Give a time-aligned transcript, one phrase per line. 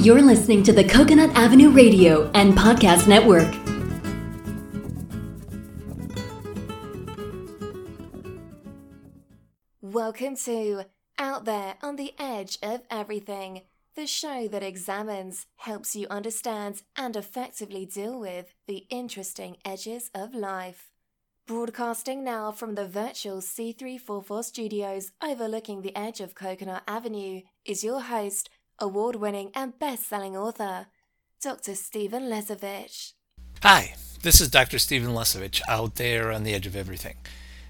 [0.00, 3.52] You're listening to the Coconut Avenue Radio and Podcast Network.
[9.82, 10.84] Welcome to
[11.18, 13.62] Out There on the Edge of Everything,
[13.96, 20.32] the show that examines, helps you understand, and effectively deal with the interesting edges of
[20.32, 20.92] life.
[21.48, 28.02] Broadcasting now from the virtual C344 studios overlooking the edge of Coconut Avenue is your
[28.02, 28.50] host,
[28.80, 30.86] award winning and best selling author,
[31.42, 31.74] Dr.
[31.74, 33.12] Stephen Lesovich.
[33.62, 34.78] Hi, this is Dr.
[34.78, 37.16] Stephen Lesovich out there on the edge of everything.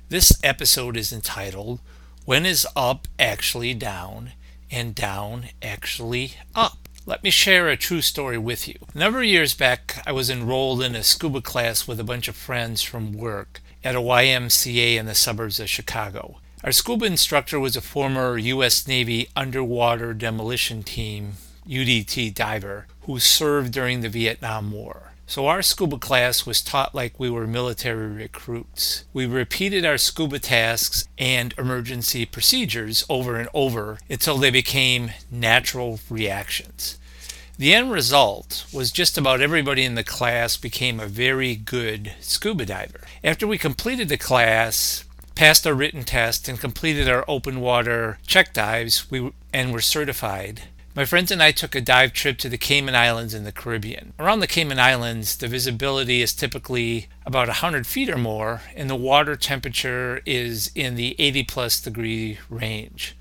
[0.08, 1.80] This episode is entitled
[2.24, 4.32] When is Up Actually Down
[4.70, 6.88] and Down Actually Up?
[7.06, 8.74] Let me share a true story with you.
[8.94, 12.28] A number of years back, I was enrolled in a scuba class with a bunch
[12.28, 16.36] of friends from work at a YMCA in the suburbs of Chicago.
[16.64, 18.88] Our scuba instructor was a former U.S.
[18.88, 21.34] Navy underwater demolition team,
[21.68, 25.12] UDT diver, who served during the Vietnam War.
[25.28, 29.04] So our scuba class was taught like we were military recruits.
[29.12, 36.00] We repeated our scuba tasks and emergency procedures over and over until they became natural
[36.10, 36.98] reactions.
[37.56, 42.66] The end result was just about everybody in the class became a very good scuba
[42.66, 43.02] diver.
[43.22, 45.04] After we completed the class,
[45.38, 50.62] passed our written test, and completed our open water check dives, we and were certified.
[50.96, 54.14] My friends and I took a dive trip to the Cayman Islands in the Caribbean.
[54.18, 58.96] Around the Cayman Islands, the visibility is typically about 100 feet or more, and the
[58.96, 63.14] water temperature is in the 80 plus degree range.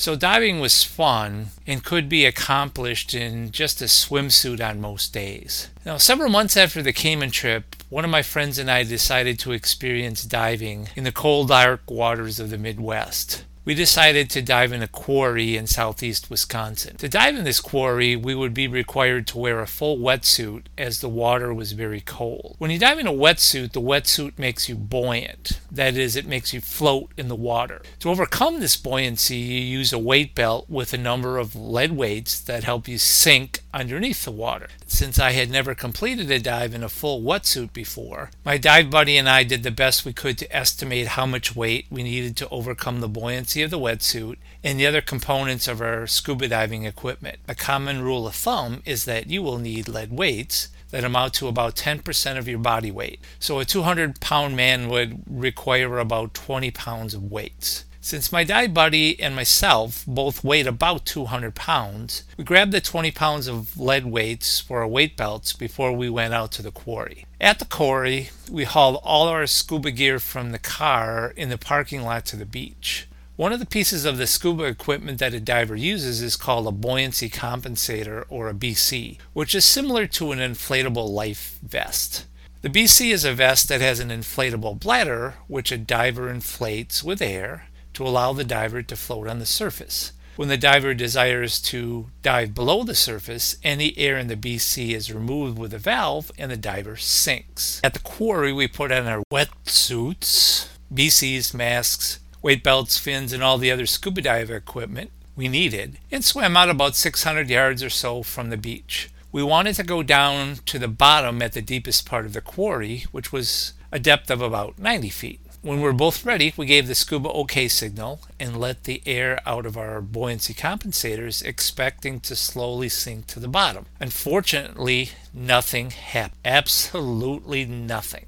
[0.00, 5.68] So diving was fun and could be accomplished in just a swimsuit on most days.
[5.84, 9.52] Now, several months after the Cayman trip, one of my friends and I decided to
[9.52, 14.82] experience diving in the cold, dark waters of the Midwest we decided to dive in
[14.82, 16.96] a quarry in southeast Wisconsin.
[16.96, 21.00] To dive in this quarry, we would be required to wear a full wetsuit as
[21.00, 22.56] the water was very cold.
[22.58, 25.60] When you dive in a wetsuit, the wetsuit makes you buoyant.
[25.70, 27.82] That is, it makes you float in the water.
[28.00, 32.40] To overcome this buoyancy, you use a weight belt with a number of lead weights
[32.40, 34.68] that help you sink underneath the water.
[34.86, 39.16] Since I had never completed a dive in a full wetsuit before, my dive buddy
[39.16, 42.48] and I did the best we could to estimate how much weight we needed to
[42.48, 47.38] overcome the buoyancy of the wetsuit and the other components of our scuba diving equipment.
[47.48, 51.48] A common rule of thumb is that you will need lead weights that amount to
[51.48, 53.20] about 10% of your body weight.
[53.38, 57.84] So a 200 pound man would require about 20 pounds of weights.
[58.02, 63.10] Since my dive buddy and myself both weighed about 200 pounds, we grabbed the 20
[63.10, 67.26] pounds of lead weights for our weight belts before we went out to the quarry.
[67.38, 72.02] At the quarry, we hauled all our scuba gear from the car in the parking
[72.02, 73.06] lot to the beach.
[73.40, 76.70] One of the pieces of the scuba equipment that a diver uses is called a
[76.70, 82.26] buoyancy compensator or a BC, which is similar to an inflatable life vest.
[82.60, 87.22] The BC is a vest that has an inflatable bladder, which a diver inflates with
[87.22, 90.12] air to allow the diver to float on the surface.
[90.36, 95.14] When the diver desires to dive below the surface, any air in the BC is
[95.14, 97.80] removed with a valve and the diver sinks.
[97.82, 103.58] At the quarry, we put on our wetsuits, BCs, masks, weight belts, fins, and all
[103.58, 108.22] the other scuba dive equipment we needed and swam out about 600 yards or so
[108.22, 109.10] from the beach.
[109.32, 113.04] We wanted to go down to the bottom at the deepest part of the quarry,
[113.12, 115.40] which was a depth of about 90 feet.
[115.62, 119.40] When we were both ready, we gave the scuba OK signal and let the air
[119.46, 123.84] out of our buoyancy compensators, expecting to slowly sink to the bottom.
[124.00, 126.40] Unfortunately, nothing happened.
[126.46, 128.26] Absolutely nothing.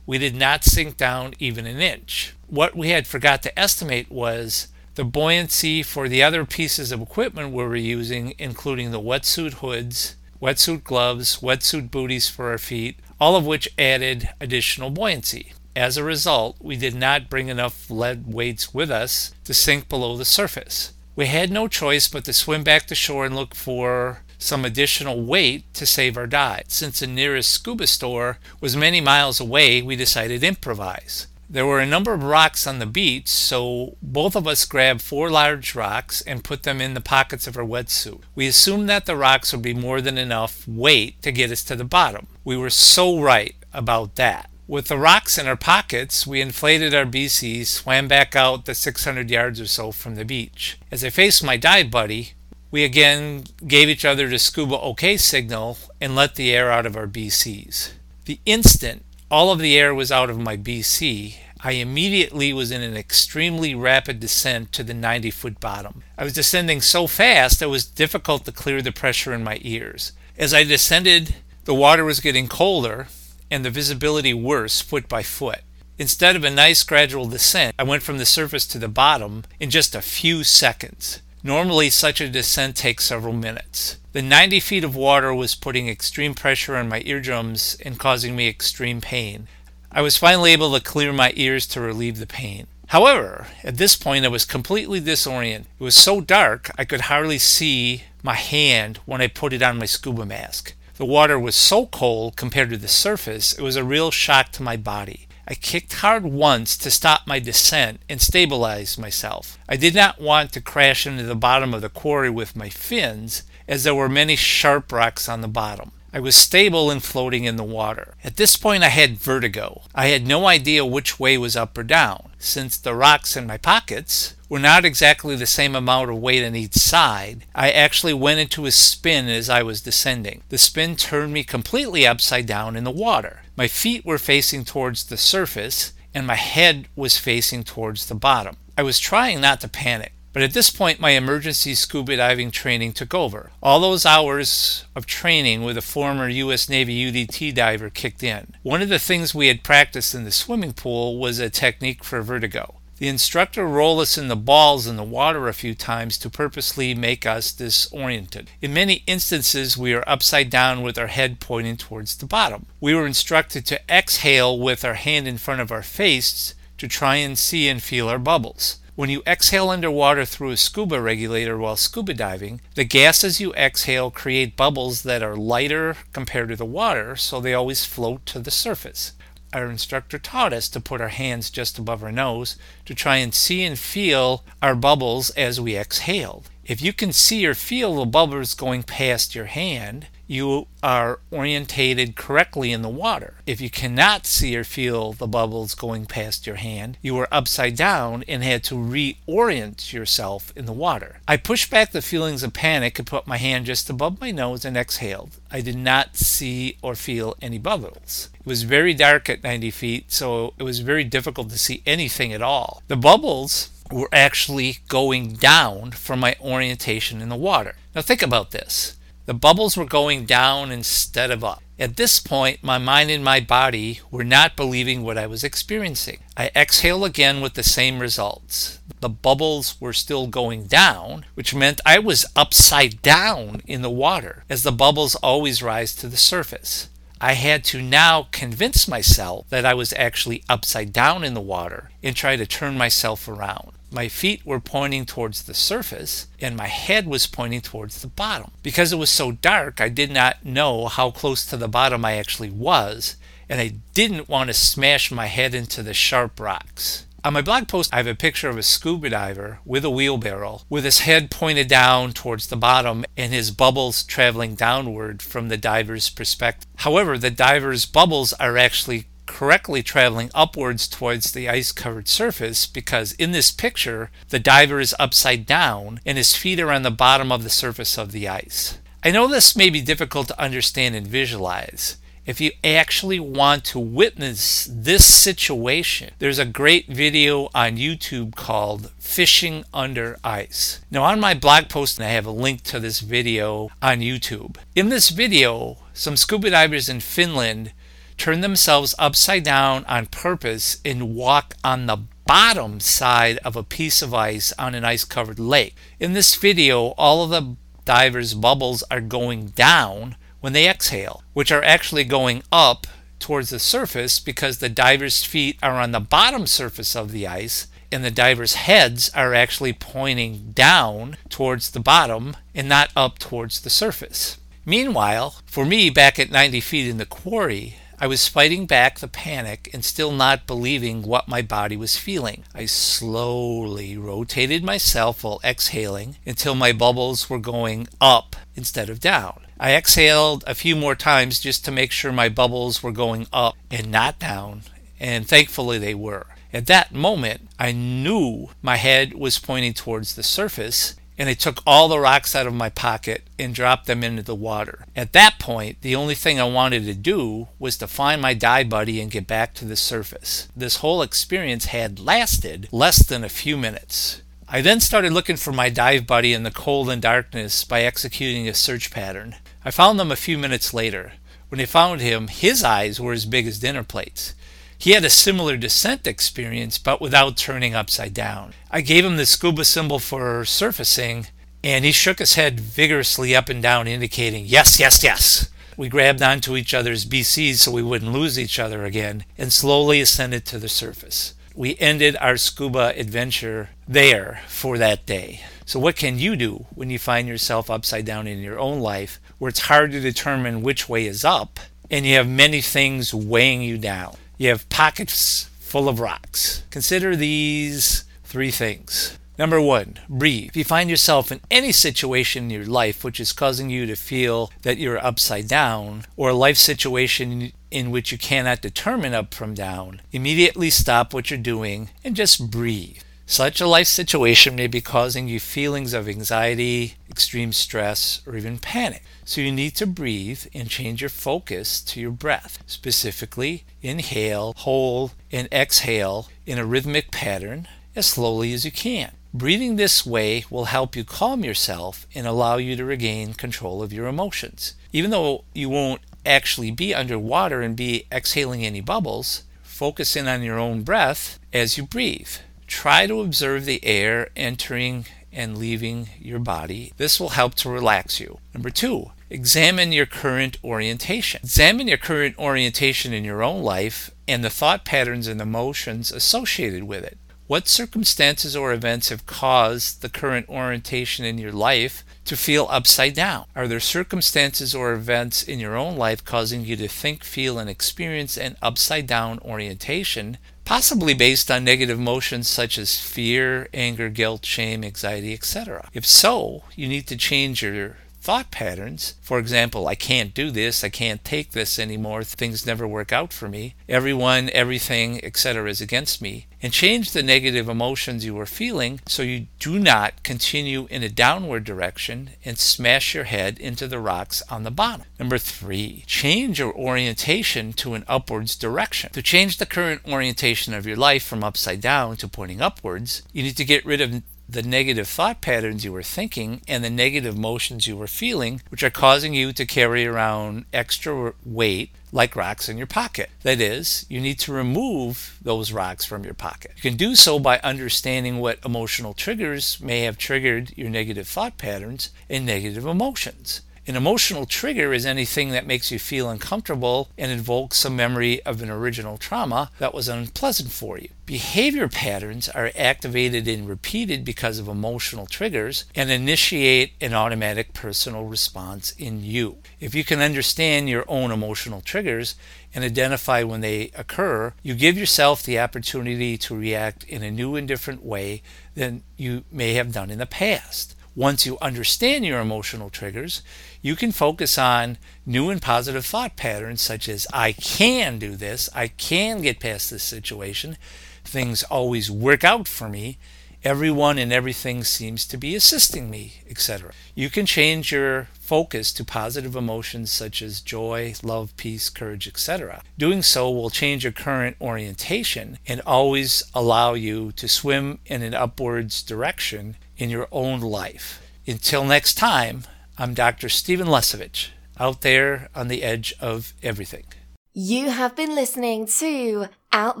[0.06, 2.34] We did not sink down even an inch.
[2.48, 7.52] What we had forgot to estimate was the buoyancy for the other pieces of equipment
[7.52, 13.36] we were using, including the wetsuit hoods, wetsuit gloves, wetsuit booties for our feet, all
[13.36, 15.52] of which added additional buoyancy.
[15.76, 20.16] As a result, we did not bring enough lead weights with us to sink below
[20.16, 20.92] the surface.
[21.14, 25.22] We had no choice but to swim back to shore and look for some additional
[25.22, 26.64] weight to save our dive.
[26.68, 31.26] Since the nearest scuba store was many miles away, we decided to improvise.
[31.52, 35.30] There were a number of rocks on the beach, so both of us grabbed four
[35.30, 38.20] large rocks and put them in the pockets of our wetsuit.
[38.36, 41.74] We assumed that the rocks would be more than enough weight to get us to
[41.74, 42.28] the bottom.
[42.44, 44.48] We were so right about that.
[44.68, 49.28] With the rocks in our pockets, we inflated our BCs, swam back out the 600
[49.28, 50.78] yards or so from the beach.
[50.92, 52.34] As I faced my dive buddy,
[52.70, 56.96] we again gave each other the scuba OK signal and let the air out of
[56.96, 57.92] our BCs.
[58.24, 62.80] The instant all of the air was out of my BC, I immediately was in
[62.80, 66.02] an extremely rapid descent to the 90 foot bottom.
[66.16, 70.12] I was descending so fast it was difficult to clear the pressure in my ears.
[70.38, 73.08] As I descended, the water was getting colder
[73.50, 75.60] and the visibility worse foot by foot.
[75.98, 79.68] Instead of a nice gradual descent, I went from the surface to the bottom in
[79.68, 81.20] just a few seconds.
[81.42, 83.96] Normally, such a descent takes several minutes.
[84.12, 88.48] The 90 feet of water was putting extreme pressure on my eardrums and causing me
[88.48, 89.48] extreme pain.
[89.90, 92.66] I was finally able to clear my ears to relieve the pain.
[92.88, 95.68] However, at this point I was completely disoriented.
[95.78, 99.78] It was so dark I could hardly see my hand when I put it on
[99.78, 100.74] my scuba mask.
[100.96, 104.62] The water was so cold compared to the surface, it was a real shock to
[104.62, 105.28] my body.
[105.50, 109.58] I kicked hard once to stop my descent and stabilize myself.
[109.68, 113.42] I did not want to crash into the bottom of the quarry with my fins,
[113.66, 115.90] as there were many sharp rocks on the bottom.
[116.12, 118.14] I was stable and floating in the water.
[118.22, 119.82] At this point, I had vertigo.
[119.92, 122.30] I had no idea which way was up or down.
[122.38, 126.56] Since the rocks in my pockets were not exactly the same amount of weight on
[126.56, 130.42] each side, I actually went into a spin as I was descending.
[130.48, 133.42] The spin turned me completely upside down in the water.
[133.56, 138.56] My feet were facing towards the surface, and my head was facing towards the bottom.
[138.76, 142.92] I was trying not to panic, but at this point my emergency scuba diving training
[142.92, 143.52] took over.
[143.62, 146.68] All those hours of training with a former U.S.
[146.68, 148.54] Navy UDT diver kicked in.
[148.62, 152.20] One of the things we had practiced in the swimming pool was a technique for
[152.22, 152.79] vertigo.
[153.00, 156.94] The instructor rolled us in the balls in the water a few times to purposely
[156.94, 158.50] make us disoriented.
[158.60, 162.66] In many instances, we were upside down with our head pointing towards the bottom.
[162.78, 167.16] We were instructed to exhale with our hand in front of our face to try
[167.16, 168.80] and see and feel our bubbles.
[168.96, 174.10] When you exhale underwater through a scuba regulator while scuba diving, the gases you exhale
[174.10, 178.50] create bubbles that are lighter compared to the water, so they always float to the
[178.50, 179.14] surface
[179.52, 183.34] our instructor taught us to put our hands just above our nose to try and
[183.34, 186.48] see and feel our bubbles as we exhaled.
[186.64, 192.14] If you can see or feel the bubbles going past your hand, you are orientated
[192.14, 193.34] correctly in the water.
[193.46, 197.74] If you cannot see or feel the bubbles going past your hand, you are upside
[197.74, 201.18] down and had to reorient yourself in the water.
[201.26, 204.64] I pushed back the feelings of panic and put my hand just above my nose
[204.64, 205.32] and exhaled.
[205.50, 208.30] I did not see or feel any bubbles.
[208.38, 212.32] It was very dark at 90 feet, so it was very difficult to see anything
[212.32, 212.84] at all.
[212.86, 217.74] The bubbles were actually going down from my orientation in the water.
[217.96, 218.96] Now think about this.
[219.26, 221.62] The bubbles were going down instead of up.
[221.78, 226.18] At this point, my mind and my body were not believing what I was experiencing.
[226.36, 228.80] I exhaled again with the same results.
[229.00, 234.44] The bubbles were still going down, which meant I was upside down in the water,
[234.50, 236.90] as the bubbles always rise to the surface.
[237.20, 241.90] I had to now convince myself that I was actually upside down in the water
[242.02, 243.72] and try to turn myself around.
[243.92, 248.52] My feet were pointing towards the surface and my head was pointing towards the bottom.
[248.62, 252.16] Because it was so dark, I did not know how close to the bottom I
[252.16, 253.16] actually was,
[253.50, 257.04] and I didn't want to smash my head into the sharp rocks.
[257.22, 260.62] On my blog post, I have a picture of a scuba diver with a wheelbarrow
[260.70, 265.58] with his head pointed down towards the bottom and his bubbles traveling downward from the
[265.58, 266.66] diver's perspective.
[266.76, 273.12] However, the diver's bubbles are actually correctly traveling upwards towards the ice covered surface because
[273.12, 277.30] in this picture, the diver is upside down and his feet are on the bottom
[277.30, 278.78] of the surface of the ice.
[279.04, 281.98] I know this may be difficult to understand and visualize.
[282.30, 288.92] If you actually want to witness this situation, there's a great video on YouTube called
[289.00, 290.80] Fishing Under Ice.
[290.92, 294.58] Now, on my blog post, I have a link to this video on YouTube.
[294.76, 297.72] In this video, some scuba divers in Finland
[298.16, 304.02] turn themselves upside down on purpose and walk on the bottom side of a piece
[304.02, 305.74] of ice on an ice covered lake.
[305.98, 311.52] In this video, all of the divers' bubbles are going down when they exhale, which
[311.52, 312.86] are actually going up
[313.18, 317.66] towards the surface because the divers' feet are on the bottom surface of the ice
[317.92, 323.60] and the divers' heads are actually pointing down towards the bottom and not up towards
[323.60, 324.38] the surface.
[324.64, 329.08] Meanwhile, for me back at 90 feet in the quarry, I was fighting back the
[329.08, 332.44] panic and still not believing what my body was feeling.
[332.54, 339.42] I slowly rotated myself while exhaling until my bubbles were going up instead of down.
[339.58, 343.56] I exhaled a few more times just to make sure my bubbles were going up
[343.70, 344.62] and not down,
[344.98, 346.26] and thankfully they were.
[346.54, 351.62] At that moment, I knew my head was pointing towards the surface and I took
[351.66, 354.86] all the rocks out of my pocket and dropped them into the water.
[354.96, 358.68] At that point, the only thing I wanted to do was to find my dive
[358.68, 360.48] buddy and get back to the surface.
[360.56, 364.22] This whole experience had lasted less than a few minutes.
[364.48, 368.48] I then started looking for my dive buddy in the cold and darkness by executing
[368.48, 369.36] a search pattern.
[369.64, 371.12] I found them a few minutes later.
[371.50, 374.34] When I found him, his eyes were as big as dinner plates.
[374.80, 378.54] He had a similar descent experience, but without turning upside down.
[378.70, 381.26] I gave him the scuba symbol for surfacing,
[381.62, 385.50] and he shook his head vigorously up and down, indicating, Yes, yes, yes.
[385.76, 390.00] We grabbed onto each other's BCs so we wouldn't lose each other again, and slowly
[390.00, 391.34] ascended to the surface.
[391.54, 395.42] We ended our scuba adventure there for that day.
[395.66, 399.20] So, what can you do when you find yourself upside down in your own life
[399.36, 401.60] where it's hard to determine which way is up
[401.90, 404.16] and you have many things weighing you down?
[404.40, 406.62] You have pockets full of rocks.
[406.70, 409.18] Consider these three things.
[409.38, 410.48] Number one, breathe.
[410.48, 413.96] If you find yourself in any situation in your life which is causing you to
[413.96, 419.34] feel that you're upside down, or a life situation in which you cannot determine up
[419.34, 423.02] from down, immediately stop what you're doing and just breathe.
[423.30, 428.58] Such a life situation may be causing you feelings of anxiety, extreme stress, or even
[428.58, 429.04] panic.
[429.24, 432.58] So you need to breathe and change your focus to your breath.
[432.66, 439.12] Specifically, inhale, hold, and exhale in a rhythmic pattern as slowly as you can.
[439.32, 443.92] Breathing this way will help you calm yourself and allow you to regain control of
[443.92, 444.74] your emotions.
[444.92, 450.42] Even though you won't actually be underwater and be exhaling any bubbles, focus in on
[450.42, 452.32] your own breath as you breathe.
[452.70, 456.92] Try to observe the air entering and leaving your body.
[456.98, 458.38] This will help to relax you.
[458.54, 461.40] Number two, examine your current orientation.
[461.42, 466.84] Examine your current orientation in your own life and the thought patterns and emotions associated
[466.84, 467.18] with it.
[467.48, 473.14] What circumstances or events have caused the current orientation in your life to feel upside
[473.14, 473.46] down?
[473.56, 477.68] Are there circumstances or events in your own life causing you to think, feel, and
[477.68, 480.38] experience an upside down orientation,
[480.70, 485.90] possibly based on negative emotions such as fear, anger, guilt, shame, anxiety, etc.?
[485.92, 489.14] If so, you need to change your thought patterns.
[489.22, 493.32] For example, I can't do this, I can't take this anymore, things never work out
[493.32, 495.68] for me, everyone, everything, etc.
[495.68, 496.46] is against me.
[496.62, 501.08] And change the negative emotions you are feeling so you do not continue in a
[501.08, 505.06] downward direction and smash your head into the rocks on the bottom.
[505.18, 509.10] Number three, change your orientation to an upwards direction.
[509.12, 513.42] To change the current orientation of your life from upside down to pointing upwards, you
[513.42, 517.36] need to get rid of the negative thought patterns you were thinking and the negative
[517.36, 522.68] emotions you were feeling, which are causing you to carry around extra weight like rocks
[522.68, 523.30] in your pocket.
[523.42, 526.72] That is, you need to remove those rocks from your pocket.
[526.76, 531.56] You can do so by understanding what emotional triggers may have triggered your negative thought
[531.56, 533.60] patterns and negative emotions.
[533.86, 538.60] An emotional trigger is anything that makes you feel uncomfortable and invokes a memory of
[538.60, 541.08] an original trauma that was unpleasant for you.
[541.24, 548.26] Behavior patterns are activated and repeated because of emotional triggers and initiate an automatic personal
[548.26, 549.58] response in you.
[549.80, 552.34] If you can understand your own emotional triggers
[552.74, 557.56] and identify when they occur, you give yourself the opportunity to react in a new
[557.56, 558.42] and different way
[558.74, 560.94] than you may have done in the past.
[561.16, 563.42] Once you understand your emotional triggers,
[563.82, 568.68] you can focus on new and positive thought patterns such as I can do this,
[568.74, 570.76] I can get past this situation,
[571.24, 573.18] things always work out for me,
[573.64, 576.92] everyone and everything seems to be assisting me, etc.
[577.14, 582.82] You can change your focus to positive emotions such as joy, love, peace, courage, etc.
[582.98, 588.34] Doing so will change your current orientation and always allow you to swim in an
[588.34, 591.20] upwards direction in your own life.
[591.46, 592.64] Until next time,
[592.98, 593.48] I'm Dr.
[593.48, 594.48] Stephen Lesovich,
[594.78, 597.04] out there on the edge of everything.
[597.52, 600.00] You have been listening to Out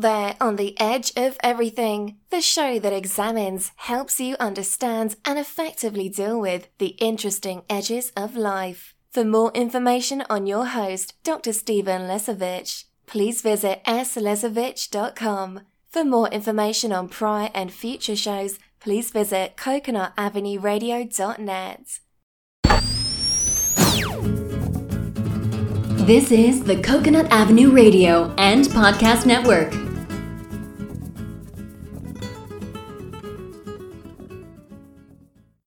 [0.00, 6.08] There on the Edge of Everything, the show that examines, helps you understand, and effectively
[6.08, 8.94] deal with the interesting edges of life.
[9.12, 11.52] For more information on your host, Dr.
[11.52, 15.60] Stephen Lesovich, please visit slesovich.com.
[15.88, 22.00] For more information on prior and future shows, please visit coconutavenueradio.net.
[26.10, 29.89] This is the Coconut Avenue Radio and Podcast Network.